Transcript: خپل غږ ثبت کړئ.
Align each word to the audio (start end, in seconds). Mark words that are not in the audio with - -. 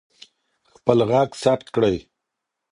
خپل 0.75 0.97
غږ 1.09 1.29
ثبت 1.43 1.67
کړئ. 1.75 1.97